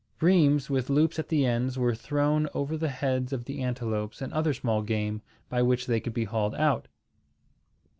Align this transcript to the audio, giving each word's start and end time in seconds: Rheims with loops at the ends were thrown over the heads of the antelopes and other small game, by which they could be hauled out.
Rheims 0.19 0.67
with 0.67 0.89
loops 0.89 1.19
at 1.19 1.29
the 1.29 1.45
ends 1.45 1.77
were 1.77 1.93
thrown 1.93 2.49
over 2.55 2.75
the 2.75 2.89
heads 2.89 3.31
of 3.31 3.45
the 3.45 3.61
antelopes 3.61 4.19
and 4.19 4.33
other 4.33 4.51
small 4.51 4.81
game, 4.81 5.21
by 5.47 5.61
which 5.61 5.85
they 5.85 5.99
could 5.99 6.15
be 6.15 6.23
hauled 6.25 6.55
out. 6.55 6.87